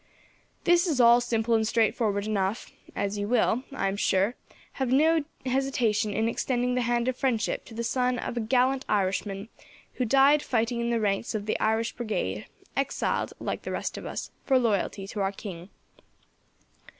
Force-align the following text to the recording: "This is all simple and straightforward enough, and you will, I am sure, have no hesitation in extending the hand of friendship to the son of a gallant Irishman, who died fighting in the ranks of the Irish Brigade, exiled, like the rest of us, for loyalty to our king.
"This 0.63 0.87
is 0.87 0.99
all 0.99 1.21
simple 1.21 1.53
and 1.53 1.67
straightforward 1.67 2.25
enough, 2.25 2.71
and 2.95 3.13
you 3.13 3.27
will, 3.27 3.61
I 3.71 3.87
am 3.87 3.97
sure, 3.97 4.33
have 4.73 4.91
no 4.91 5.23
hesitation 5.45 6.11
in 6.11 6.27
extending 6.27 6.73
the 6.73 6.81
hand 6.81 7.07
of 7.07 7.15
friendship 7.15 7.65
to 7.65 7.75
the 7.75 7.83
son 7.83 8.17
of 8.17 8.35
a 8.35 8.39
gallant 8.39 8.83
Irishman, 8.89 9.49
who 9.93 10.05
died 10.05 10.41
fighting 10.41 10.81
in 10.81 10.89
the 10.89 10.99
ranks 10.99 11.35
of 11.35 11.45
the 11.45 11.59
Irish 11.59 11.91
Brigade, 11.93 12.47
exiled, 12.75 13.33
like 13.39 13.61
the 13.61 13.71
rest 13.71 13.95
of 13.95 14.07
us, 14.07 14.31
for 14.43 14.57
loyalty 14.57 15.05
to 15.07 15.19
our 15.21 15.31
king. 15.31 15.69